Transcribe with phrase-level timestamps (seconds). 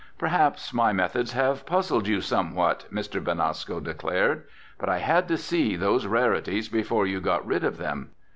[0.17, 3.23] "Perhaps my methods have puzzled you somewhat," Mr.
[3.23, 4.45] Benasco declared.
[4.79, 8.09] "But I had to see those rarities before you got rid of them.